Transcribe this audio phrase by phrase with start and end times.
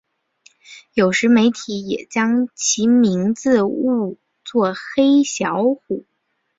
[0.95, 6.07] 有时媒体也将其名字误作黑小虎。